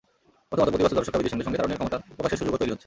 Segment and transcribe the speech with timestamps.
[0.49, 2.79] প্রথমত, প্রতিবছর জনসংখ্যা বৃদ্ধির সঙ্গে সঙ্গে তারুণ্যের ক্ষমতা প্রকাশের সুযোগও তৈরি হচ্ছে।